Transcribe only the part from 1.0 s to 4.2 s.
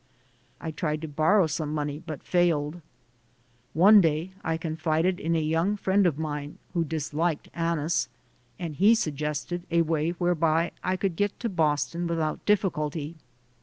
to borrow some money, but failed. One